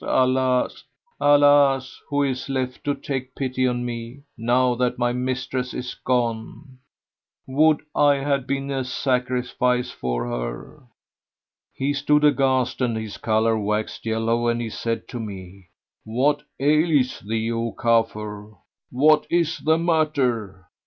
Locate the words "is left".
2.23-2.83